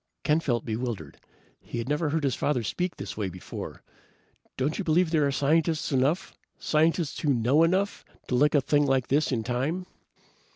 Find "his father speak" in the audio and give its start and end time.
2.23-2.95